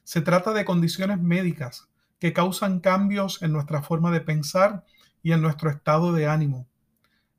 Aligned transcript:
Se 0.06 0.22
trata 0.22 0.54
de 0.54 0.66
condiciones 0.66 1.20
médicas 1.20 1.90
que 2.20 2.32
causan 2.32 2.80
cambios 2.80 3.42
en 3.42 3.52
nuestra 3.52 3.82
forma 3.82 4.12
de 4.12 4.22
pensar 4.22 4.86
y 5.24 5.32
en 5.32 5.42
nuestro 5.42 5.72
estado 5.72 6.14
de 6.14 6.28
ánimo. 6.28 6.68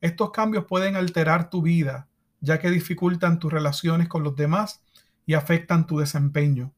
Estos 0.01 0.33
cambios 0.33 0.65
pueden 0.65 0.97
alterar 0.97 1.49
tu 1.49 1.63
vida, 1.63 2.09
ya 2.41 2.59
que 2.59 2.73
dificultan 2.73 3.39
tus 3.39 3.53
relaciones 3.53 4.09
con 4.09 4.25
los 4.25 4.35
demás 4.35 4.83
y 5.27 5.35
afectan 5.35 5.87
tu 5.87 6.01
desempeño. 6.01 6.73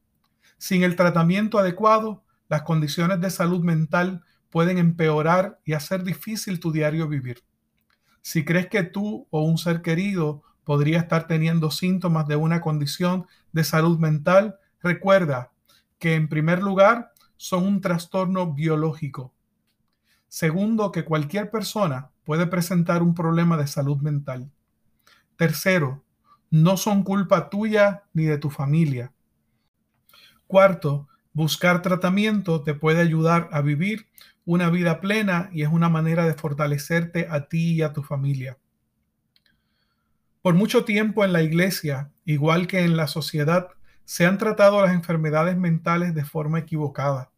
Sin 0.59 0.83
el 0.83 0.94
tratamiento 0.94 1.59
adecuado, 1.59 2.22
las 2.50 2.62
condiciones 2.62 3.22
de 3.22 3.31
salud 3.31 3.64
mental 3.64 4.22
pueden 4.50 4.77
empeorar 4.77 5.59
y 5.64 5.72
hacer 5.72 6.05
difícil 6.05 6.61
tu 6.61 6.70
diario 6.70 7.09
vivir. 7.09 7.42
Si 8.20 8.44
crees 8.44 8.66
que 8.66 8.83
tú 8.83 9.27
o 9.31 9.41
un 9.41 9.56
ser 9.56 9.81
querido 9.81 10.42
podría 10.64 10.98
estar 10.98 11.27
teniendo 11.27 11.70
síntomas 11.70 12.28
de 12.28 12.36
una 12.36 12.61
condición 12.61 13.27
de 13.53 13.64
salud 13.64 13.98
mental, 13.98 14.59
recuerda 14.83 15.50
que 15.98 16.14
en 16.14 16.28
primer 16.28 16.62
lugar 16.62 17.12
son 17.36 17.66
un 17.66 17.81
trastorno 17.81 18.53
biológico. 18.53 19.32
Segundo, 20.28 20.92
que 20.92 21.04
cualquier 21.04 21.50
persona 21.50 22.10
puede 22.25 22.47
presentar 22.47 23.03
un 23.03 23.14
problema 23.14 23.56
de 23.56 23.66
salud 23.66 23.98
mental. 23.98 24.50
Tercero, 25.37 26.04
no 26.50 26.76
son 26.76 27.03
culpa 27.03 27.48
tuya 27.48 28.04
ni 28.12 28.25
de 28.25 28.38
tu 28.38 28.50
familia. 28.50 29.12
Cuarto, 30.47 31.08
buscar 31.32 31.82
tratamiento 31.82 32.62
te 32.62 32.75
puede 32.75 33.00
ayudar 33.00 33.48
a 33.53 33.60
vivir 33.60 34.06
una 34.44 34.70
vida 34.70 35.00
plena 35.00 35.50
y 35.53 35.62
es 35.62 35.69
una 35.69 35.88
manera 35.88 36.26
de 36.26 36.34
fortalecerte 36.34 37.28
a 37.31 37.48
ti 37.48 37.75
y 37.75 37.82
a 37.82 37.92
tu 37.92 38.03
familia. 38.03 38.58
Por 40.42 40.54
mucho 40.54 40.84
tiempo 40.84 41.25
en 41.25 41.32
la 41.32 41.42
iglesia, 41.42 42.10
igual 42.25 42.66
que 42.66 42.81
en 42.81 42.97
la 42.97 43.06
sociedad, 43.06 43.69
se 44.08 44.24
han 44.24 44.38
tratado 44.38 44.80
las 44.80 44.94
enfermedades 44.94 45.54
mentales 45.58 46.14
de 46.14 46.24
forma 46.24 46.60
equivocada, 46.60 47.30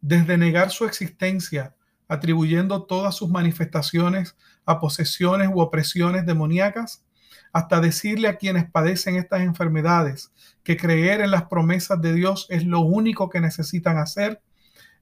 desde 0.00 0.38
negar 0.38 0.70
su 0.70 0.86
existencia, 0.86 1.76
atribuyendo 2.08 2.84
todas 2.84 3.14
sus 3.14 3.28
manifestaciones 3.28 4.34
a 4.64 4.80
posesiones 4.80 5.50
u 5.52 5.60
opresiones 5.60 6.24
demoníacas, 6.24 7.04
hasta 7.52 7.80
decirle 7.80 8.28
a 8.28 8.36
quienes 8.36 8.70
padecen 8.70 9.16
estas 9.16 9.42
enfermedades 9.42 10.32
que 10.62 10.78
creer 10.78 11.20
en 11.20 11.30
las 11.30 11.44
promesas 11.44 12.00
de 12.00 12.14
Dios 12.14 12.46
es 12.48 12.64
lo 12.64 12.80
único 12.80 13.28
que 13.28 13.42
necesitan 13.42 13.98
hacer, 13.98 14.40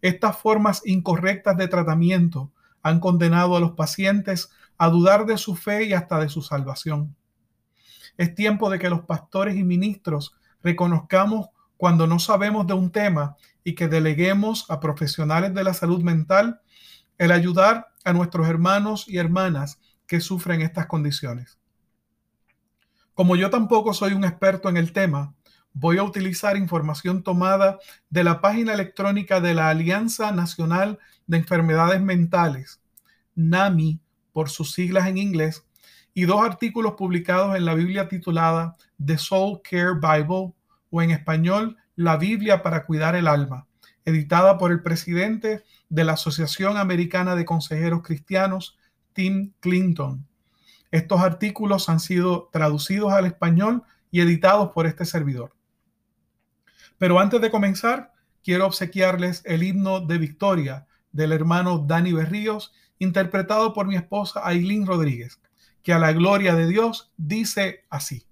estas 0.02 0.36
formas 0.36 0.82
incorrectas 0.84 1.56
de 1.56 1.68
tratamiento 1.68 2.50
han 2.82 2.98
condenado 2.98 3.56
a 3.56 3.60
los 3.60 3.76
pacientes 3.76 4.50
a 4.76 4.88
dudar 4.88 5.24
de 5.24 5.38
su 5.38 5.54
fe 5.54 5.84
y 5.84 5.92
hasta 5.92 6.18
de 6.18 6.28
su 6.28 6.42
salvación. 6.42 7.14
Es 8.16 8.34
tiempo 8.34 8.70
de 8.70 8.80
que 8.80 8.90
los 8.90 9.02
pastores 9.02 9.54
y 9.54 9.62
ministros 9.62 10.34
reconozcamos 10.66 11.49
cuando 11.77 12.09
no 12.09 12.19
sabemos 12.19 12.66
de 12.66 12.75
un 12.75 12.91
tema 12.91 13.37
y 13.62 13.77
que 13.77 13.87
deleguemos 13.87 14.69
a 14.69 14.81
profesionales 14.81 15.54
de 15.54 15.62
la 15.62 15.72
salud 15.75 16.03
mental 16.03 16.60
el 17.19 17.31
ayudar 17.31 17.87
a 18.04 18.12
nuestros 18.12 18.49
hermanos 18.49 19.04
y 19.06 19.19
hermanas 19.19 19.78
que 20.09 20.21
sufren 20.21 20.62
estas 20.62 20.87
condiciones. 20.87 21.60
Como 23.15 23.37
yo 23.37 23.49
tampoco 23.49 23.94
soy 23.94 24.12
un 24.12 24.25
experto 24.25 24.69
en 24.69 24.77
el 24.77 24.93
tema, 24.93 25.34
voy 25.72 25.99
a 25.99 26.03
utilizar 26.03 26.56
información 26.56 27.22
tomada 27.22 27.78
de 28.10 28.25
la 28.25 28.41
página 28.41 28.75
electrónica 28.75 29.41
de 29.41 29.54
la 29.54 29.69
Alianza 29.69 30.33
Nacional 30.33 30.98
de 31.28 31.37
Enfermedades 31.37 32.00
Mentales, 32.00 32.81
NAMI 33.37 34.00
por 34.33 34.50
sus 34.50 34.72
siglas 34.72 35.06
en 35.06 35.19
inglés, 35.19 35.65
y 36.12 36.25
dos 36.25 36.43
artículos 36.43 36.94
publicados 36.94 37.54
en 37.56 37.66
la 37.66 37.75
Biblia 37.75 38.09
titulada 38.09 38.75
The 39.04 39.19
Soul 39.19 39.60
Care 39.62 39.94
Bible 40.00 40.55
o 40.96 41.02
en 41.02 41.10
español 41.10 41.76
La 41.94 42.16
Biblia 42.16 42.62
para 42.62 42.86
Cuidar 42.86 43.16
el 43.16 43.28
Alma, 43.28 43.66
editada 44.06 44.56
por 44.56 44.72
el 44.72 44.82
presidente 44.82 45.62
de 45.90 46.04
la 46.04 46.14
Asociación 46.14 46.78
Americana 46.78 47.36
de 47.36 47.44
Consejeros 47.44 48.00
Cristianos, 48.02 48.78
Tim 49.12 49.52
Clinton. 49.60 50.26
Estos 50.90 51.20
artículos 51.20 51.90
han 51.90 52.00
sido 52.00 52.48
traducidos 52.50 53.12
al 53.12 53.26
español 53.26 53.82
y 54.10 54.22
editados 54.22 54.70
por 54.72 54.86
este 54.86 55.04
servidor. 55.04 55.54
Pero 56.96 57.20
antes 57.20 57.42
de 57.42 57.50
comenzar, 57.50 58.14
quiero 58.42 58.64
obsequiarles 58.64 59.42
el 59.44 59.62
himno 59.62 60.00
de 60.00 60.16
victoria 60.16 60.86
del 61.12 61.32
hermano 61.32 61.78
Dani 61.78 62.14
Berríos, 62.14 62.72
interpretado 62.98 63.74
por 63.74 63.86
mi 63.86 63.96
esposa 63.96 64.40
Aileen 64.44 64.86
Rodríguez 64.86 65.40
que 65.86 65.92
a 65.92 66.00
la 66.00 66.12
gloria 66.12 66.56
de 66.56 66.66
Dios 66.66 67.12
dice 67.16 67.84
así. 67.90 68.25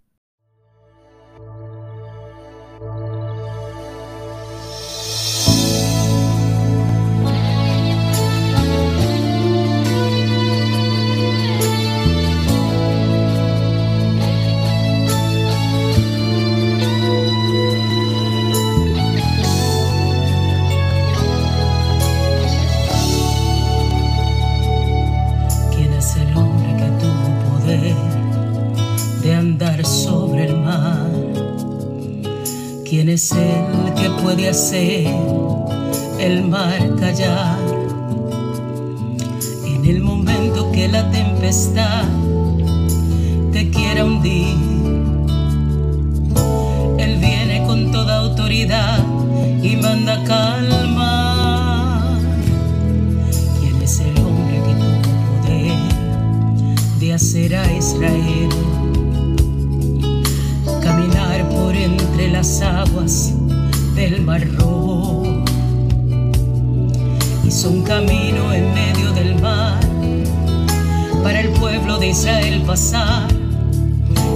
Es 33.08 33.32
el 33.32 33.94
que 33.94 34.08
puede 34.22 34.48
hacer 34.48 35.06
el 36.18 36.44
mar 36.44 36.78
callar. 36.98 37.58
En 39.66 39.84
el 39.84 40.00
momento 40.00 40.70
que 40.72 40.88
la 40.88 41.10
tempestad 41.10 42.04
te 43.52 43.70
quiera 43.70 44.04
hundir, 44.04 44.56
Él 46.98 47.18
viene 47.20 47.64
con 47.66 47.90
toda 47.90 48.18
autoridad 48.20 49.04
y 49.62 49.76
manda 49.76 50.22
calma. 50.24 52.18
¿Quién 53.60 53.82
es 53.82 54.00
el 54.00 54.18
hombre 54.18 54.62
que 54.66 54.74
tuvo 54.74 55.02
poder 55.42 56.98
de 57.00 57.12
hacer 57.12 57.56
a 57.56 57.72
Israel 57.76 58.73
las 62.34 62.62
aguas 62.62 63.32
del 63.94 64.20
mar 64.22 64.44
rojo. 64.58 65.22
Hizo 67.44 67.70
un 67.70 67.82
camino 67.82 68.52
en 68.52 68.74
medio 68.74 69.12
del 69.12 69.40
mar 69.40 69.78
para 71.22 71.38
el 71.42 71.50
pueblo 71.50 71.96
de 71.98 72.08
Israel 72.08 72.60
pasar. 72.66 73.28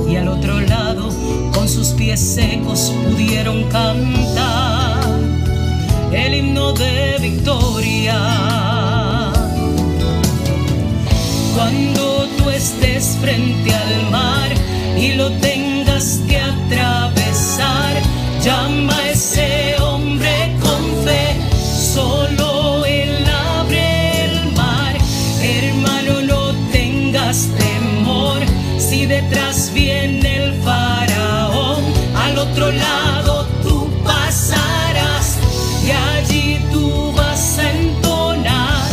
Y 0.08 0.14
al 0.14 0.28
otro 0.28 0.60
lado, 0.60 1.08
con 1.52 1.68
sus 1.68 1.88
pies 1.88 2.20
secos, 2.20 2.92
pudieron 3.04 3.64
cantar 3.64 5.02
el 6.12 6.34
himno 6.34 6.72
de 6.74 7.16
victoria. 7.20 8.20
Cuando 11.56 12.28
tú 12.38 12.48
estés 12.48 13.18
frente 13.20 13.74
al 13.74 14.10
mar 14.12 14.50
y 14.96 15.14
lo 15.14 15.32
tengas 15.32 16.20
que 16.28 16.38
atravesar, 16.38 16.97
detrás 29.08 29.72
viene 29.72 30.44
el 30.44 30.62
faraón, 30.62 31.82
al 32.14 32.38
otro 32.38 32.70
lado 32.70 33.46
tú 33.62 33.90
pasarás 34.04 35.38
y 35.82 35.90
allí 35.90 36.60
tú 36.70 37.12
vas 37.12 37.58
a 37.58 37.72
entonar 37.72 38.90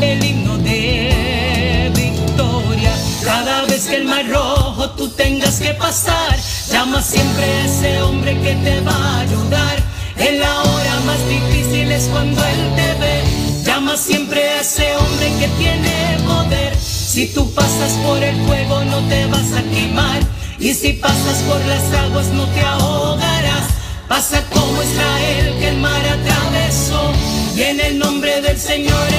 el 0.00 0.24
himno 0.24 0.58
de 0.58 1.92
victoria. 1.94 2.92
Cada 3.22 3.62
vez 3.66 3.86
que 3.86 3.96
el 3.96 4.06
mar 4.06 4.28
rojo 4.28 4.90
tú 4.90 5.08
tengas 5.10 5.60
que 5.60 5.72
pasar, 5.74 6.36
llama 6.68 7.00
siempre 7.00 7.44
a 7.44 7.64
ese 7.64 8.02
hombre 8.02 8.36
que 8.40 8.54
te 8.56 8.80
va 8.80 8.96
a 8.96 9.20
ayudar. 9.20 9.76
En 10.16 10.40
la 10.40 10.62
hora 10.62 11.00
más 11.06 11.28
difícil 11.28 11.92
es 11.92 12.08
cuando 12.08 12.44
él 12.44 12.72
te 12.74 12.94
ve. 13.00 13.22
Llama 13.64 13.96
siempre 13.96 14.42
a 14.42 14.60
ese 14.62 14.96
hombre 14.96 15.28
que 15.38 15.48
tiene 15.58 16.18
poder. 16.26 16.74
Si 17.14 17.28
tú 17.28 17.48
pasas 17.54 17.92
por 18.04 18.20
el 18.20 18.34
fuego 18.44 18.84
no 18.86 18.98
te 19.06 19.24
vas 19.26 19.52
a 19.52 19.62
quemar. 19.62 20.20
Y 20.58 20.74
si 20.74 20.94
pasas 20.94 21.44
por 21.48 21.64
las 21.64 21.84
aguas 21.92 22.26
no 22.30 22.44
te 22.46 22.60
ahogarás. 22.60 23.68
Pasa 24.08 24.42
como 24.52 24.82
Israel 24.82 25.54
que 25.60 25.68
el 25.68 25.76
mar 25.76 26.02
atravesó. 26.04 27.12
Y 27.54 27.62
en 27.62 27.78
el 27.78 28.00
nombre 28.00 28.40
del 28.40 28.58
Señor 28.58 29.13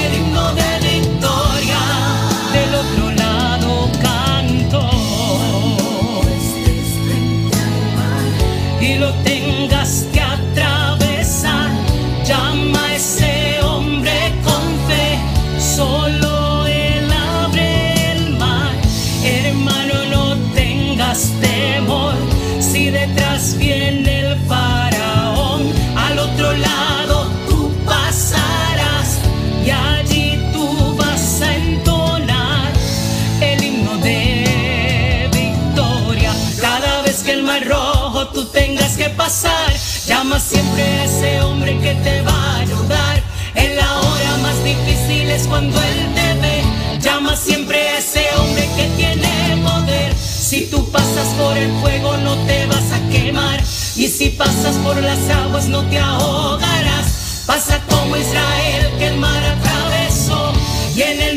llama 40.06 40.38
siempre 40.38 40.82
a 40.82 41.04
ese 41.04 41.40
hombre 41.40 41.76
que 41.80 41.94
te 41.94 42.22
va 42.22 42.32
a 42.32 42.56
ayudar. 42.58 43.22
En 43.56 43.74
la 43.74 44.00
hora 44.00 44.36
más 44.40 44.62
difícil 44.62 45.28
es 45.28 45.48
cuando 45.48 45.76
él 45.82 46.14
te 46.14 46.34
ve. 46.34 46.62
Llama 47.00 47.34
siempre 47.34 47.76
a 47.88 47.98
ese 47.98 48.24
hombre 48.38 48.68
que 48.76 48.84
tiene 48.96 49.62
poder. 49.64 50.14
Si 50.16 50.66
tú 50.70 50.88
pasas 50.92 51.26
por 51.40 51.56
el 51.56 51.72
fuego 51.80 52.16
no 52.18 52.36
te 52.46 52.66
vas 52.66 52.92
a 52.92 53.00
quemar. 53.10 53.60
Y 53.96 54.06
si 54.06 54.28
pasas 54.28 54.76
por 54.76 54.96
las 55.02 55.28
aguas 55.28 55.66
no 55.66 55.82
te 55.86 55.98
ahogarás. 55.98 57.42
Pasa 57.46 57.80
como 57.90 58.16
Israel 58.16 58.92
que 58.96 59.08
el 59.08 59.16
mar 59.16 59.42
atravesó. 59.42 60.52
Y 60.94 61.02
en 61.02 61.20
el 61.20 61.35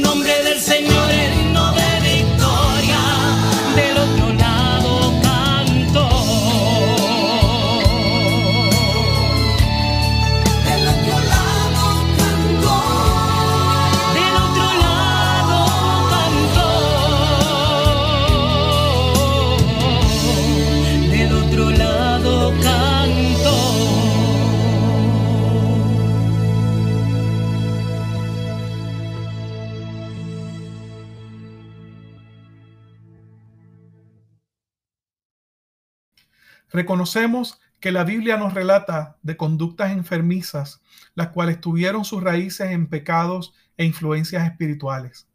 Reconocemos 36.72 37.60
que 37.80 37.92
la 37.92 38.04
Biblia 38.04 38.38
nos 38.38 38.54
relata 38.54 39.18
de 39.22 39.38
conductas 39.38 39.92
enfermizas, 39.92 40.82
las 41.16 41.30
cuales 41.30 41.62
tuvieron 41.62 42.06
sus 42.06 42.22
raíces 42.22 42.72
en 42.72 42.88
pecados 42.88 43.54
e 43.78 43.86
influencias 43.86 44.46
espirituales. 44.46 45.28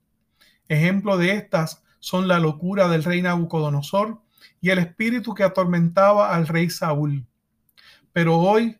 Ejemplo 0.69 1.17
de 1.17 1.33
estas 1.33 1.83
son 2.01 2.29
la 2.29 2.39
locura 2.39 2.89
del 2.89 3.05
rey 3.05 3.23
Nabucodonosor 3.23 4.21
y 4.61 4.71
el 4.71 4.79
espíritu 4.79 5.35
que 5.35 5.45
atormentaba 5.45 6.35
al 6.35 6.47
rey 6.47 6.69
Saúl. 6.71 7.27
Pero 8.13 8.39
hoy 8.39 8.79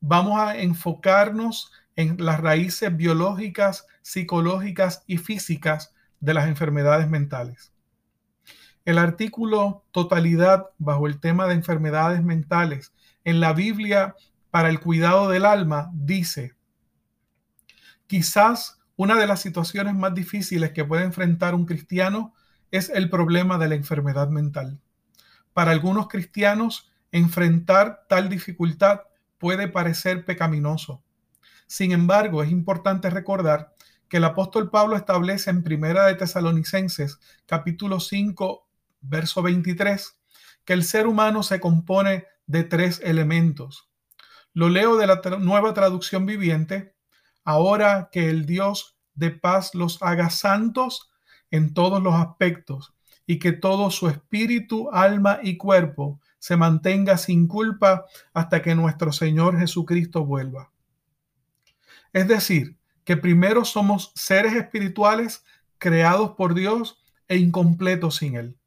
vamos 0.00 0.40
a 0.40 0.58
enfocarnos 0.58 1.72
en 1.96 2.16
las 2.24 2.40
raíces 2.40 2.94
biológicas, 2.96 3.86
psicológicas 4.02 5.04
y 5.06 5.18
físicas 5.18 5.94
de 6.20 6.34
las 6.34 6.48
enfermedades 6.48 7.08
mentales. 7.08 7.73
El 8.84 8.98
artículo 8.98 9.84
Totalidad 9.92 10.66
bajo 10.78 11.06
el 11.06 11.18
tema 11.18 11.46
de 11.46 11.54
enfermedades 11.54 12.22
mentales 12.22 12.92
en 13.24 13.40
la 13.40 13.54
Biblia 13.54 14.14
para 14.50 14.68
el 14.68 14.78
cuidado 14.78 15.28
del 15.30 15.46
alma 15.46 15.90
dice, 15.94 16.54
quizás 18.06 18.78
una 18.96 19.16
de 19.16 19.26
las 19.26 19.40
situaciones 19.40 19.94
más 19.94 20.14
difíciles 20.14 20.72
que 20.72 20.84
puede 20.84 21.04
enfrentar 21.04 21.54
un 21.54 21.64
cristiano 21.64 22.34
es 22.70 22.90
el 22.90 23.08
problema 23.08 23.56
de 23.58 23.68
la 23.68 23.74
enfermedad 23.74 24.28
mental. 24.28 24.78
Para 25.52 25.70
algunos 25.70 26.08
cristianos, 26.08 26.92
enfrentar 27.10 28.04
tal 28.08 28.28
dificultad 28.28 29.00
puede 29.38 29.66
parecer 29.68 30.24
pecaminoso. 30.24 31.02
Sin 31.66 31.92
embargo, 31.92 32.42
es 32.42 32.50
importante 32.50 33.08
recordar 33.08 33.74
que 34.08 34.18
el 34.18 34.24
apóstol 34.24 34.70
Pablo 34.70 34.96
establece 34.96 35.50
en 35.50 35.62
Primera 35.62 36.06
de 36.06 36.14
Tesalonicenses, 36.14 37.18
capítulo 37.46 37.98
5, 37.98 38.63
verso 39.04 39.42
23, 39.42 40.20
que 40.64 40.72
el 40.72 40.84
ser 40.84 41.06
humano 41.06 41.42
se 41.42 41.60
compone 41.60 42.26
de 42.46 42.64
tres 42.64 43.00
elementos. 43.04 43.90
Lo 44.52 44.68
leo 44.68 44.96
de 44.96 45.06
la 45.06 45.20
nueva 45.38 45.74
traducción 45.74 46.26
viviente. 46.26 46.94
Ahora 47.44 48.08
que 48.10 48.30
el 48.30 48.46
Dios 48.46 48.96
de 49.14 49.30
paz 49.30 49.74
los 49.74 50.02
haga 50.02 50.30
santos 50.30 51.10
en 51.50 51.74
todos 51.74 52.02
los 52.02 52.14
aspectos 52.14 52.94
y 53.26 53.38
que 53.38 53.52
todo 53.52 53.90
su 53.90 54.08
espíritu, 54.08 54.90
alma 54.92 55.40
y 55.42 55.56
cuerpo 55.56 56.20
se 56.38 56.56
mantenga 56.56 57.16
sin 57.16 57.48
culpa 57.48 58.04
hasta 58.32 58.60
que 58.60 58.74
nuestro 58.74 59.12
Señor 59.12 59.58
Jesucristo 59.58 60.24
vuelva. 60.24 60.70
Es 62.12 62.28
decir, 62.28 62.78
que 63.04 63.16
primero 63.16 63.64
somos 63.64 64.12
seres 64.14 64.54
espirituales 64.54 65.44
creados 65.78 66.32
por 66.36 66.54
Dios 66.54 67.02
e 67.28 67.36
incompletos 67.36 68.16
sin 68.16 68.36
Él. 68.36 68.58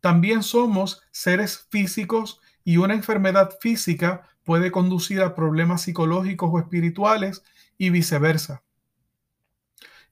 También 0.00 0.42
somos 0.42 1.02
seres 1.10 1.66
físicos 1.70 2.40
y 2.64 2.76
una 2.76 2.94
enfermedad 2.94 3.50
física 3.60 4.22
puede 4.44 4.70
conducir 4.70 5.20
a 5.20 5.34
problemas 5.34 5.82
psicológicos 5.82 6.50
o 6.52 6.58
espirituales 6.58 7.42
y 7.76 7.90
viceversa. 7.90 8.62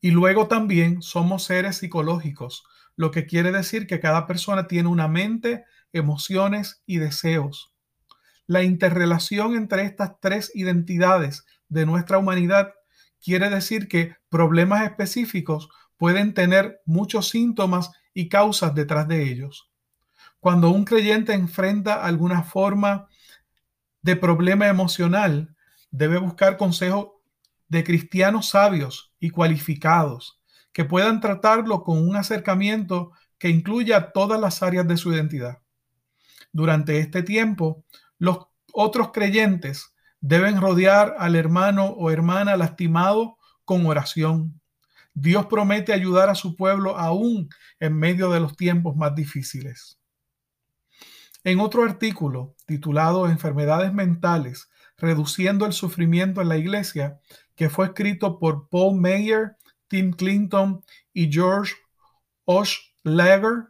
Y 0.00 0.10
luego 0.10 0.46
también 0.46 1.02
somos 1.02 1.44
seres 1.44 1.78
psicológicos, 1.78 2.64
lo 2.96 3.10
que 3.10 3.26
quiere 3.26 3.52
decir 3.52 3.86
que 3.86 4.00
cada 4.00 4.26
persona 4.26 4.66
tiene 4.66 4.88
una 4.88 5.08
mente, 5.08 5.64
emociones 5.92 6.82
y 6.86 6.98
deseos. 6.98 7.72
La 8.46 8.62
interrelación 8.62 9.54
entre 9.54 9.82
estas 9.84 10.20
tres 10.20 10.52
identidades 10.54 11.44
de 11.68 11.86
nuestra 11.86 12.18
humanidad 12.18 12.74
quiere 13.22 13.50
decir 13.50 13.88
que 13.88 14.16
problemas 14.28 14.84
específicos 14.84 15.68
pueden 15.96 16.34
tener 16.34 16.80
muchos 16.84 17.28
síntomas 17.28 17.90
y 18.14 18.28
causas 18.28 18.74
detrás 18.74 19.08
de 19.08 19.30
ellos. 19.30 19.70
Cuando 20.40 20.70
un 20.70 20.84
creyente 20.84 21.32
enfrenta 21.32 22.04
alguna 22.04 22.42
forma 22.42 23.08
de 24.02 24.16
problema 24.16 24.68
emocional 24.68 25.56
debe 25.90 26.18
buscar 26.18 26.56
consejo 26.56 27.22
de 27.68 27.82
cristianos 27.82 28.50
sabios 28.50 29.12
y 29.18 29.30
cualificados 29.30 30.40
que 30.72 30.84
puedan 30.84 31.20
tratarlo 31.20 31.82
con 31.82 32.06
un 32.06 32.16
acercamiento 32.16 33.12
que 33.38 33.48
incluya 33.48 34.12
todas 34.12 34.40
las 34.40 34.62
áreas 34.62 34.86
de 34.86 34.96
su 34.96 35.12
identidad. 35.12 35.58
Durante 36.52 36.98
este 36.98 37.22
tiempo, 37.22 37.84
los 38.18 38.46
otros 38.72 39.10
creyentes 39.12 39.94
deben 40.20 40.60
rodear 40.60 41.14
al 41.18 41.34
hermano 41.34 41.86
o 41.86 42.10
hermana 42.10 42.56
lastimado 42.56 43.38
con 43.64 43.86
oración. 43.86 44.60
Dios 45.14 45.46
promete 45.46 45.92
ayudar 45.92 46.28
a 46.28 46.34
su 46.34 46.56
pueblo 46.56 46.96
aún 46.96 47.48
en 47.80 47.96
medio 47.96 48.30
de 48.30 48.40
los 48.40 48.56
tiempos 48.56 48.96
más 48.96 49.14
difíciles. 49.14 49.98
En 51.46 51.60
otro 51.60 51.84
artículo 51.84 52.56
titulado 52.66 53.28
Enfermedades 53.28 53.92
mentales, 53.92 54.68
reduciendo 54.98 55.64
el 55.64 55.72
sufrimiento 55.72 56.42
en 56.42 56.48
la 56.48 56.56
iglesia, 56.56 57.20
que 57.54 57.70
fue 57.70 57.86
escrito 57.86 58.40
por 58.40 58.68
Paul 58.68 59.00
Mayer, 59.00 59.56
Tim 59.86 60.10
Clinton 60.10 60.82
y 61.12 61.32
George 61.32 61.74
Oshlager, 62.46 63.68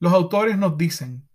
los 0.00 0.12
autores 0.12 0.58
nos 0.58 0.76
dicen, 0.76 1.28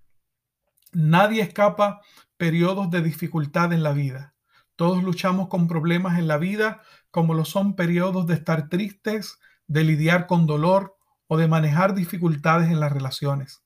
nadie 0.92 1.42
escapa 1.42 2.02
periodos 2.36 2.92
de 2.92 3.02
dificultad 3.02 3.72
en 3.72 3.84
la 3.84 3.94
vida. 3.94 4.36
Todos 4.76 5.02
luchamos 5.02 5.48
con 5.48 5.70
problemas 5.70 6.20
en 6.20 6.28
la 6.28 6.36
vida, 6.36 6.82
como 7.10 7.34
lo 7.34 7.46
son 7.46 7.78
periodos 7.78 8.28
de 8.28 8.34
estar 8.34 8.68
tristes, 8.68 9.40
de 9.68 9.86
lidiar 9.86 10.28
con 10.28 10.46
dolor 10.46 10.98
o 11.28 11.38
de 11.38 11.48
manejar 11.48 11.94
dificultades 11.94 12.70
en 12.70 12.82
las 12.82 12.92
relaciones. 12.92 13.64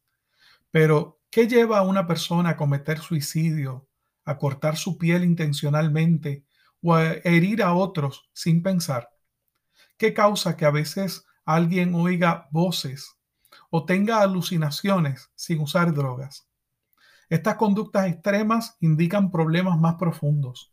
Pero, 0.70 1.17
¿qué 1.30 1.48
lleva 1.48 1.80
a 1.80 1.84
una 1.84 2.08
persona 2.08 2.52
a 2.52 2.58
cometer 2.58 3.00
suicidio, 3.00 3.88
a 4.26 4.38
cortar 4.38 4.78
su 4.78 4.98
piel 4.98 5.24
intencionalmente 5.24 6.46
o 6.82 6.96
a 6.96 7.14
herir 7.24 7.64
a 7.64 7.74
otros 7.74 8.30
sin 8.34 8.62
pensar? 8.62 9.10
¿Qué 9.98 10.14
causa 10.14 10.56
que 10.56 10.66
a 10.66 10.72
veces 10.72 11.26
alguien 11.46 11.96
oiga 11.96 12.48
voces 12.52 13.18
o 13.70 13.86
tenga 13.86 14.22
alucinaciones 14.22 15.32
sin 15.36 15.60
usar 15.60 15.94
drogas? 15.94 16.48
Estas 17.30 17.56
conductas 17.56 18.08
extremas 18.08 18.78
indican 18.80 19.32
problemas 19.32 19.78
más 19.78 19.96
profundos. 19.96 20.72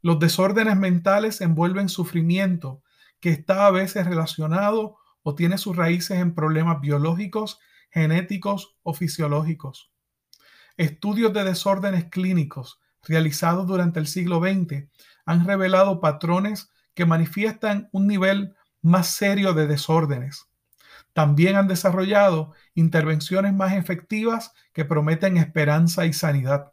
Los 0.00 0.18
desórdenes 0.18 0.76
mentales 0.76 1.40
envuelven 1.40 1.88
sufrimiento 1.88 2.82
que 3.20 3.30
está 3.30 3.66
a 3.66 3.70
veces 3.70 4.06
relacionado 4.06 4.98
o 5.22 5.34
tiene 5.34 5.58
sus 5.58 5.76
raíces 5.76 6.18
en 6.18 6.34
problemas 6.34 6.80
biológicos, 6.80 7.58
genéticos 7.94 8.76
o 8.82 8.92
fisiológicos. 8.92 9.92
Estudios 10.76 11.32
de 11.32 11.44
desórdenes 11.44 12.06
clínicos 12.06 12.80
realizados 13.04 13.68
durante 13.68 14.00
el 14.00 14.08
siglo 14.08 14.40
XX 14.40 14.88
han 15.24 15.46
revelado 15.46 16.00
patrones 16.00 16.70
que 16.94 17.06
manifiestan 17.06 17.88
un 17.92 18.08
nivel 18.08 18.56
más 18.82 19.06
serio 19.06 19.54
de 19.54 19.68
desórdenes. 19.68 20.48
También 21.12 21.54
han 21.54 21.68
desarrollado 21.68 22.52
intervenciones 22.74 23.54
más 23.54 23.74
efectivas 23.74 24.52
que 24.72 24.84
prometen 24.84 25.36
esperanza 25.36 26.04
y 26.04 26.12
sanidad. 26.12 26.72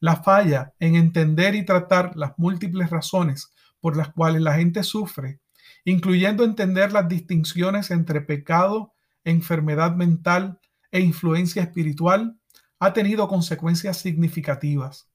La 0.00 0.16
falla 0.16 0.74
en 0.80 0.96
entender 0.96 1.54
y 1.54 1.64
tratar 1.64 2.16
las 2.16 2.32
múltiples 2.36 2.90
razones 2.90 3.52
por 3.80 3.96
las 3.96 4.12
cuales 4.12 4.42
la 4.42 4.54
gente 4.54 4.82
sufre, 4.82 5.38
incluyendo 5.84 6.42
entender 6.42 6.92
las 6.92 7.08
distinciones 7.08 7.92
entre 7.92 8.20
pecado, 8.20 8.95
enfermedad 9.30 9.94
mental 9.94 10.58
e 10.90 11.00
influencia 11.00 11.62
espiritual, 11.62 12.38
ha 12.78 12.92
tenido 12.94 13.28
consecuencias 13.28 13.98
significativas. 13.98 15.10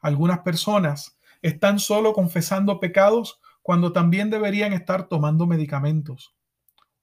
Algunas 0.00 0.38
personas 0.40 1.18
están 1.42 1.78
solo 1.78 2.14
confesando 2.14 2.80
pecados 2.80 3.40
cuando 3.60 3.92
también 3.92 4.30
deberían 4.30 4.72
estar 4.72 5.08
tomando 5.08 5.46
medicamentos. 5.46 6.34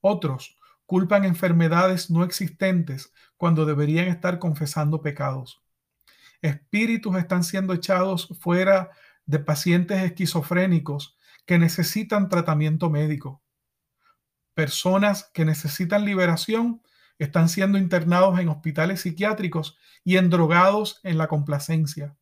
Otros 0.02 0.58
culpan 0.88 1.26
enfermedades 1.26 2.10
no 2.10 2.24
existentes 2.24 3.14
cuando 3.38 3.66
deberían 3.66 4.08
estar 4.08 4.40
confesando 4.40 5.02
pecados 5.02 5.62
espíritus 6.42 7.16
están 7.18 7.44
siendo 7.44 7.74
echados 7.74 8.28
fuera 8.40 8.92
de 9.26 9.40
pacientes 9.40 10.02
esquizofrénicos 10.02 11.16
que 11.46 11.60
necesitan 11.60 12.30
tratamiento 12.30 12.90
médico. 12.90 13.42
Personas 14.54 15.30
que 15.34 15.46
necesitan 15.46 16.06
liberación 16.06 16.82
están 17.18 17.50
siendo 17.50 17.78
internados 17.78 18.40
en 18.40 18.50
hospitales 18.50 19.02
psiquiátricos 19.02 19.78
y 20.04 20.18
endrogados 20.18 21.00
en 21.04 21.18
la 21.18 21.28
complacencia. 21.28 22.16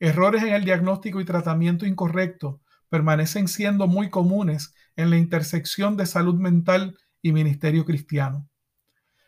Errores 0.00 0.42
en 0.44 0.54
el 0.54 0.64
diagnóstico 0.64 1.20
y 1.20 1.24
tratamiento 1.24 1.84
incorrecto 1.84 2.60
permanecen 2.88 3.48
siendo 3.48 3.86
muy 3.86 4.10
comunes 4.10 4.74
en 4.96 5.10
la 5.10 5.16
intersección 5.16 5.96
de 5.96 6.06
salud 6.06 6.36
mental 6.36 6.96
y 7.20 7.32
ministerio 7.32 7.84
cristiano. 7.84 8.48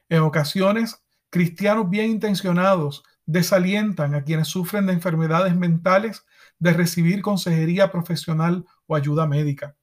En 0.09 0.21
ocasiones, 0.21 1.03
cristianos 1.29 1.91
bien 1.91 2.11
intencionados 2.11 3.03
desalientan 3.27 4.15
a 4.15 4.25
quienes 4.25 4.49
sufren 4.49 4.87
de 4.87 4.93
enfermedades 4.93 5.55
mentales 5.55 6.25
de 6.59 6.73
recibir 6.73 7.23
consejería 7.23 7.91
profesional 7.91 8.65
o 8.87 8.97
ayuda 8.97 9.27
médica. 9.27 9.77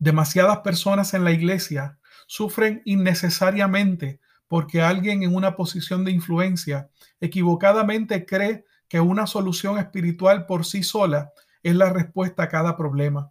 Demasiadas 0.00 0.60
personas 0.60 1.12
en 1.12 1.24
la 1.24 1.30
iglesia 1.30 1.98
sufren 2.26 2.80
innecesariamente 2.86 4.18
porque 4.48 4.80
alguien 4.80 5.22
en 5.22 5.36
una 5.36 5.56
posición 5.56 6.06
de 6.06 6.10
influencia 6.10 6.88
equivocadamente 7.20 8.24
cree 8.24 8.64
que 8.88 8.98
una 8.98 9.26
solución 9.26 9.78
espiritual 9.78 10.46
por 10.46 10.64
sí 10.64 10.82
sola 10.82 11.32
es 11.62 11.74
la 11.74 11.90
respuesta 11.92 12.44
a 12.44 12.48
cada 12.48 12.78
problema. 12.78 13.30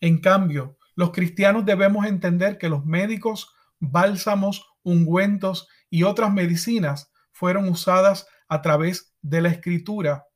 En 0.00 0.20
cambio, 0.20 0.78
los 0.94 1.10
cristianos 1.10 1.66
debemos 1.66 2.06
entender 2.06 2.58
que 2.58 2.68
los 2.68 2.84
médicos, 2.86 3.52
bálsamos, 3.80 4.64
ungüentos 4.84 5.66
y 5.90 6.04
otras 6.04 6.32
medicinas 6.32 7.10
fueron 7.32 7.68
usadas 7.68 8.28
a 8.46 8.62
través 8.62 9.16
de 9.20 9.40
la 9.40 9.48
escritura. 9.48 10.28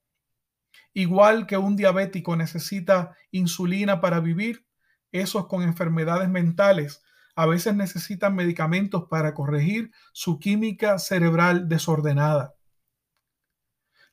Igual 0.92 1.46
que 1.46 1.56
un 1.56 1.76
diabético 1.76 2.34
necesita 2.34 3.16
insulina 3.30 4.00
para 4.00 4.18
vivir, 4.18 4.65
esos 5.18 5.46
con 5.46 5.62
enfermedades 5.62 6.28
mentales 6.28 7.02
a 7.34 7.46
veces 7.46 7.74
necesitan 7.74 8.34
medicamentos 8.34 9.04
para 9.10 9.34
corregir 9.34 9.92
su 10.12 10.38
química 10.38 10.98
cerebral 10.98 11.68
desordenada. 11.68 12.54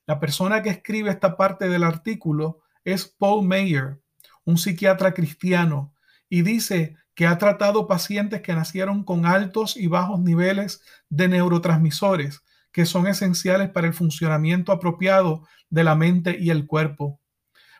La 0.06 0.20
persona 0.20 0.62
que 0.62 0.68
escribe 0.68 1.10
esta 1.10 1.36
parte 1.36 1.68
del 1.68 1.84
artículo 1.84 2.60
es 2.84 3.06
Paul 3.06 3.46
Mayer, 3.46 4.02
un 4.44 4.58
psiquiatra 4.58 5.14
cristiano, 5.14 5.94
y 6.28 6.42
dice 6.42 6.96
que 7.14 7.26
ha 7.26 7.38
tratado 7.38 7.86
pacientes 7.86 8.42
que 8.42 8.54
nacieron 8.54 9.04
con 9.04 9.24
altos 9.24 9.76
y 9.76 9.86
bajos 9.86 10.20
niveles 10.20 10.82
de 11.08 11.28
neurotransmisores 11.28 12.42
que 12.72 12.86
son 12.86 13.06
esenciales 13.06 13.70
para 13.70 13.86
el 13.86 13.94
funcionamiento 13.94 14.72
apropiado 14.72 15.46
de 15.70 15.84
la 15.84 15.94
mente 15.94 16.36
y 16.38 16.50
el 16.50 16.66
cuerpo. 16.66 17.20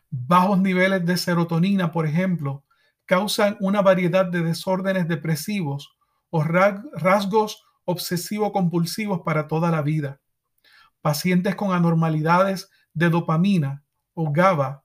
Bajos 0.09 0.61
niveles 0.61 1.05
de 1.05 1.17
serotonina, 1.17 1.91
por 1.91 2.07
ejemplo, 2.07 2.65
causan 3.07 3.57
una 3.61 3.83
variedad 3.83 4.27
de 4.27 4.43
desórdenes 4.43 5.09
depresivos 5.09 5.97
o 6.31 6.43
rasgos 6.43 7.65
obsesivo-compulsivos 7.85 9.23
para 9.23 9.47
toda 9.47 9.71
la 9.71 9.83
vida. 9.83 10.21
Pacientes 11.01 11.55
con 11.55 11.73
anormalidades 11.73 12.71
de 12.95 13.11
dopamina 13.11 13.85
o 14.15 14.33
GABA 14.33 14.85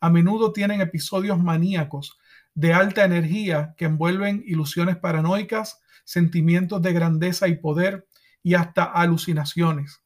a 0.00 0.10
menudo 0.10 0.52
tienen 0.52 0.80
episodios 0.80 1.38
maníacos 1.38 2.18
de 2.54 2.72
alta 2.72 3.04
energía 3.04 3.74
que 3.76 3.84
envuelven 3.84 4.42
ilusiones 4.46 4.96
paranoicas, 4.96 5.80
sentimientos 6.04 6.82
de 6.82 6.92
grandeza 6.92 7.48
y 7.48 7.56
poder 7.56 8.08
y 8.42 8.54
hasta 8.54 8.84
alucinaciones. 8.84 10.02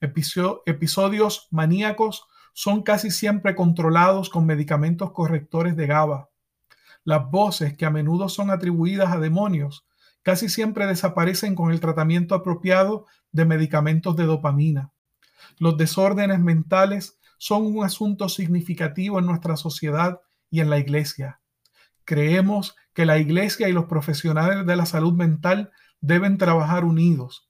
episodios 0.00 1.48
maníacos 1.50 2.26
son 2.52 2.82
casi 2.82 3.10
siempre 3.10 3.54
controlados 3.54 4.28
con 4.28 4.44
medicamentos 4.46 5.12
correctores 5.12 5.76
de 5.76 5.86
GABA. 5.86 6.28
Las 7.06 7.30
voces 7.30 7.76
que 7.76 7.86
a 7.86 7.90
menudo 7.90 8.28
son 8.28 8.50
atribuidas 8.50 9.12
a 9.12 9.20
demonios 9.20 9.86
casi 10.24 10.48
siempre 10.48 10.88
desaparecen 10.88 11.54
con 11.54 11.70
el 11.70 11.78
tratamiento 11.78 12.34
apropiado 12.34 13.06
de 13.30 13.44
medicamentos 13.44 14.16
de 14.16 14.24
dopamina. 14.24 14.90
Los 15.60 15.76
desórdenes 15.76 16.40
mentales 16.40 17.20
son 17.38 17.64
un 17.64 17.84
asunto 17.84 18.28
significativo 18.28 19.20
en 19.20 19.26
nuestra 19.26 19.56
sociedad 19.56 20.20
y 20.50 20.58
en 20.58 20.68
la 20.68 20.78
iglesia. 20.78 21.40
Creemos 22.04 22.74
que 22.92 23.06
la 23.06 23.18
iglesia 23.18 23.68
y 23.68 23.72
los 23.72 23.84
profesionales 23.84 24.66
de 24.66 24.74
la 24.74 24.84
salud 24.84 25.12
mental 25.12 25.70
deben 26.00 26.38
trabajar 26.38 26.84
unidos. 26.84 27.48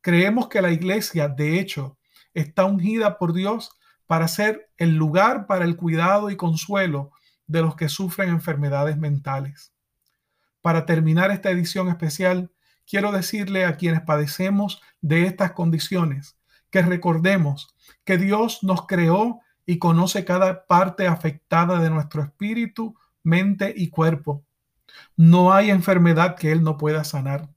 Creemos 0.00 0.48
que 0.48 0.60
la 0.60 0.72
iglesia, 0.72 1.28
de 1.28 1.60
hecho, 1.60 1.98
está 2.34 2.64
ungida 2.64 3.16
por 3.16 3.32
Dios 3.32 3.70
para 4.08 4.26
ser 4.26 4.72
el 4.76 4.96
lugar 4.96 5.46
para 5.46 5.64
el 5.64 5.76
cuidado 5.76 6.30
y 6.30 6.36
consuelo 6.36 7.12
de 7.48 7.62
los 7.62 7.74
que 7.74 7.88
sufren 7.88 8.28
enfermedades 8.28 8.96
mentales. 8.96 9.72
Para 10.62 10.86
terminar 10.86 11.32
esta 11.32 11.50
edición 11.50 11.88
especial, 11.88 12.52
quiero 12.86 13.10
decirle 13.10 13.64
a 13.64 13.76
quienes 13.76 14.02
padecemos 14.02 14.80
de 15.00 15.24
estas 15.24 15.52
condiciones 15.52 16.38
que 16.70 16.82
recordemos 16.82 17.74
que 18.04 18.18
Dios 18.18 18.62
nos 18.62 18.86
creó 18.86 19.40
y 19.66 19.78
conoce 19.78 20.24
cada 20.24 20.66
parte 20.66 21.06
afectada 21.06 21.80
de 21.80 21.90
nuestro 21.90 22.22
espíritu, 22.22 22.96
mente 23.22 23.72
y 23.76 23.90
cuerpo. 23.90 24.44
No 25.16 25.52
hay 25.52 25.70
enfermedad 25.70 26.36
que 26.36 26.52
Él 26.52 26.62
no 26.62 26.76
pueda 26.78 27.04
sanar. 27.04 27.50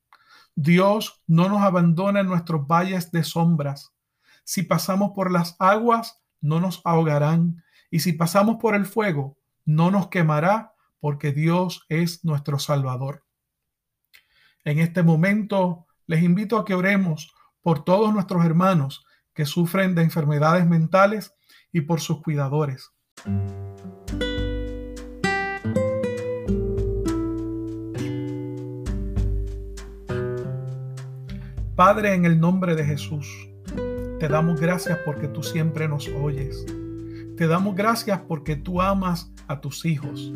Dios 0.56 1.22
no 1.28 1.48
nos 1.48 1.62
abandona 1.62 2.20
en 2.20 2.28
nuestros 2.28 2.68
valles 2.68 3.12
de 3.12 3.24
sombras. 3.24 3.94
Si 4.44 4.64
pasamos 4.64 5.12
por 5.16 5.32
las 5.32 5.56
aguas, 5.60 6.22
no 6.42 6.60
nos 6.60 6.82
ahogarán. 6.84 7.64
Y 7.90 8.00
si 8.00 8.14
pasamos 8.14 8.58
por 8.58 8.76
el 8.76 8.86
fuego, 8.86 9.38
no 9.65 9.91
nos 9.91 10.08
quemará, 10.08 10.74
porque 11.00 11.32
Dios 11.32 11.86
es 11.89 12.24
nuestro 12.24 12.60
Salvador. 12.60 13.24
En 14.63 14.80
este 14.80 15.03
momento 15.03 15.88
les 16.06 16.24
invito 16.24 16.58
a 16.58 16.65
que 16.65 16.75
oremos 16.75 17.34
por 17.62 17.84
todos 17.84 18.13
nuestros 18.13 18.46
hermanos 18.46 19.06
que 19.34 19.46
sufren 19.46 19.96
de 19.96 20.03
enfermedades 20.03 20.68
mentales 20.68 21.34
y 21.72 21.82
por 21.82 22.01
sus 22.01 22.22
cuidadores. 22.22 22.91
Padre, 31.75 32.13
en 32.13 32.25
el 32.25 32.39
nombre 32.39 32.75
de 32.75 32.86
Jesús, 32.86 33.50
te 34.20 34.27
damos 34.27 34.60
gracias 34.60 35.00
porque 35.03 35.27
tú 35.27 35.41
siempre 35.41 35.88
nos 35.88 36.08
oyes. 36.10 36.63
Te 37.42 37.48
damos 37.48 37.76
gracias 37.76 38.20
porque 38.28 38.56
tú 38.56 38.84
amas 38.84 39.32
a 39.48 39.62
tus 39.62 39.84
hijos. 39.84 40.32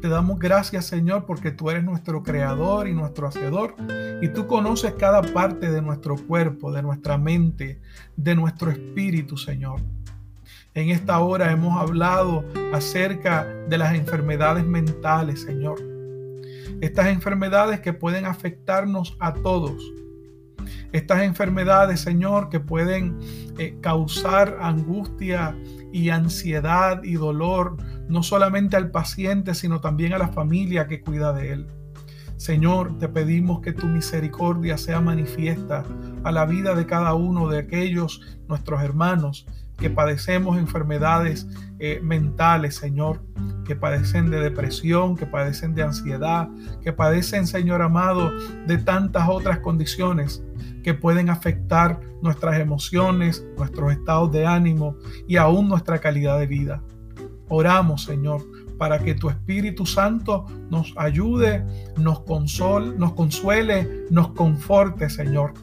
Te 0.00 0.08
damos 0.08 0.38
gracias, 0.38 0.86
Señor, 0.86 1.26
porque 1.26 1.50
tú 1.50 1.68
eres 1.68 1.84
nuestro 1.84 2.22
creador 2.22 2.88
y 2.88 2.94
nuestro 2.94 3.28
hacedor. 3.28 3.74
Y 4.22 4.28
tú 4.28 4.46
conoces 4.46 4.94
cada 4.94 5.20
parte 5.20 5.70
de 5.70 5.82
nuestro 5.82 6.16
cuerpo, 6.16 6.72
de 6.72 6.80
nuestra 6.80 7.18
mente, 7.18 7.82
de 8.16 8.34
nuestro 8.34 8.70
espíritu, 8.70 9.36
Señor. 9.36 9.82
En 10.72 10.88
esta 10.88 11.18
hora 11.18 11.52
hemos 11.52 11.78
hablado 11.78 12.42
acerca 12.72 13.44
de 13.44 13.76
las 13.76 13.94
enfermedades 13.94 14.64
mentales, 14.64 15.42
Señor. 15.42 15.78
Estas 16.80 17.08
enfermedades 17.08 17.80
que 17.80 17.92
pueden 17.92 18.24
afectarnos 18.24 19.14
a 19.20 19.34
todos. 19.34 19.92
Estas 20.92 21.22
enfermedades, 21.22 22.00
Señor, 22.00 22.48
que 22.48 22.60
pueden 22.60 23.18
eh, 23.58 23.76
causar 23.80 24.58
angustia 24.60 25.56
y 25.92 26.10
ansiedad 26.10 27.02
y 27.04 27.14
dolor 27.14 27.76
no 28.08 28.22
solamente 28.22 28.76
al 28.76 28.90
paciente, 28.90 29.54
sino 29.54 29.80
también 29.80 30.12
a 30.12 30.18
la 30.18 30.28
familia 30.28 30.88
que 30.88 31.00
cuida 31.00 31.32
de 31.32 31.52
él. 31.52 31.66
Señor, 32.36 32.98
te 32.98 33.06
pedimos 33.06 33.60
que 33.60 33.72
tu 33.72 33.86
misericordia 33.86 34.78
sea 34.78 35.00
manifiesta 35.00 35.84
a 36.24 36.32
la 36.32 36.46
vida 36.46 36.74
de 36.74 36.86
cada 36.86 37.12
uno 37.14 37.48
de 37.48 37.58
aquellos 37.58 38.22
nuestros 38.48 38.82
hermanos 38.82 39.46
que 39.80 39.90
padecemos 39.90 40.58
enfermedades 40.58 41.48
eh, 41.78 42.00
mentales, 42.02 42.76
Señor, 42.76 43.22
que 43.64 43.74
padecen 43.74 44.30
de 44.30 44.40
depresión, 44.40 45.16
que 45.16 45.26
padecen 45.26 45.74
de 45.74 45.82
ansiedad, 45.82 46.48
que 46.82 46.92
padecen, 46.92 47.46
Señor 47.46 47.80
amado, 47.82 48.30
de 48.66 48.76
tantas 48.78 49.28
otras 49.28 49.60
condiciones 49.60 50.44
que 50.84 50.92
pueden 50.94 51.30
afectar 51.30 52.00
nuestras 52.22 52.60
emociones, 52.60 53.44
nuestros 53.56 53.92
estados 53.92 54.30
de 54.32 54.46
ánimo 54.46 54.96
y 55.26 55.36
aún 55.36 55.68
nuestra 55.68 55.98
calidad 55.98 56.38
de 56.38 56.46
vida. 56.46 56.82
Oramos, 57.48 58.04
Señor, 58.04 58.42
para 58.78 58.98
que 58.98 59.14
tu 59.14 59.28
Espíritu 59.30 59.86
Santo 59.86 60.46
nos 60.70 60.94
ayude, 60.96 61.64
nos 61.96 62.20
console, 62.20 62.96
nos 62.96 63.14
consuele, 63.14 64.06
nos 64.10 64.28
conforte, 64.32 65.08
Señor. 65.10 65.54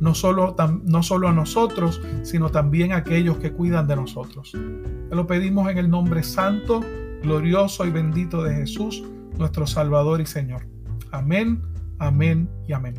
No 0.00 0.14
solo, 0.14 0.54
no 0.84 1.02
solo 1.02 1.28
a 1.28 1.32
nosotros, 1.32 2.00
sino 2.22 2.50
también 2.50 2.92
a 2.92 2.98
aquellos 2.98 3.38
que 3.38 3.52
cuidan 3.52 3.86
de 3.88 3.96
nosotros. 3.96 4.52
Te 4.52 5.16
lo 5.16 5.26
pedimos 5.26 5.70
en 5.70 5.78
el 5.78 5.90
nombre 5.90 6.22
santo, 6.22 6.80
glorioso 7.22 7.84
y 7.84 7.90
bendito 7.90 8.42
de 8.42 8.54
Jesús, 8.54 9.02
nuestro 9.36 9.66
Salvador 9.66 10.20
y 10.20 10.26
Señor. 10.26 10.68
Amén, 11.10 11.62
amén 11.98 12.48
y 12.66 12.72
amén. 12.72 12.94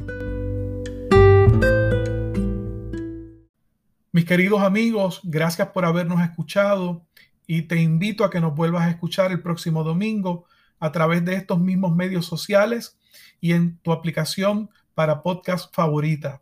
Mis 4.11 4.25
queridos 4.25 4.61
amigos, 4.61 5.21
gracias 5.23 5.69
por 5.69 5.85
habernos 5.85 6.19
escuchado 6.21 7.05
y 7.45 7.63
te 7.63 7.81
invito 7.81 8.25
a 8.25 8.29
que 8.29 8.39
nos 8.39 8.55
vuelvas 8.55 8.83
a 8.83 8.89
escuchar 8.89 9.31
el 9.31 9.41
próximo 9.41 9.83
domingo 9.83 10.45
a 10.79 10.91
través 10.91 11.23
de 11.25 11.35
estos 11.35 11.59
mismos 11.59 11.95
medios 11.95 12.25
sociales 12.25 12.97
y 13.39 13.53
en 13.53 13.77
tu 13.77 13.91
aplicación 13.91 14.69
para 14.95 15.21
podcast 15.21 15.73
favorita. 15.73 16.41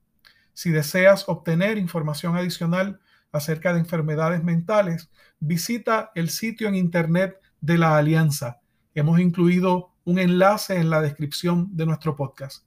Si 0.53 0.71
deseas 0.71 1.27
obtener 1.27 1.77
información 1.77 2.37
adicional 2.37 3.01
acerca 3.33 3.73
de 3.73 3.79
enfermedades 3.79 4.41
mentales, 4.43 5.09
visita 5.39 6.11
el 6.15 6.29
sitio 6.29 6.69
en 6.69 6.75
internet 6.75 7.37
de 7.59 7.77
la 7.77 7.97
Alianza. 7.97 8.61
Hemos 8.93 9.19
incluido 9.19 9.91
un 10.05 10.19
enlace 10.19 10.77
en 10.77 10.89
la 10.89 11.01
descripción 11.01 11.75
de 11.75 11.85
nuestro 11.85 12.15
podcast. 12.15 12.63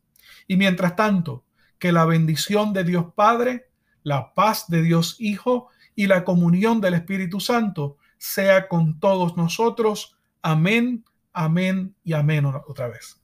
Y 0.49 0.57
mientras 0.57 0.97
tanto, 0.97 1.45
que 1.79 1.93
la 1.93 2.05
bendición 2.05 2.73
de 2.73 2.83
Dios 2.83 3.07
Padre, 3.15 3.71
la 4.03 4.35
paz 4.35 4.67
de 4.69 4.83
Dios 4.83 5.17
Hijo 5.21 5.69
y 5.95 6.09
la 6.09 6.25
comunión 6.25 6.81
del 6.81 6.95
Espíritu 6.95 7.39
Santo 7.39 7.99
sea 8.17 8.67
con 8.67 8.99
todos 8.99 9.37
nosotros. 9.37 10.17
Amén, 10.43 11.05
amén 11.33 11.95
y 12.03 12.15
amén 12.15 12.47
otra 12.47 12.89
vez. 12.89 13.18